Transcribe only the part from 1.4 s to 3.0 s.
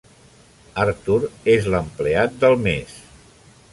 és l'empleat del mes.